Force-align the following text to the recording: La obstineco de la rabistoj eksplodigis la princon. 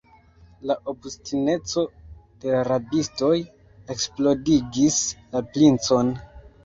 La 0.69 0.75
obstineco 0.93 1.83
de 2.45 2.55
la 2.55 2.63
rabistoj 2.69 3.35
eksplodigis 3.97 4.99
la 5.37 5.43
princon. 5.53 6.11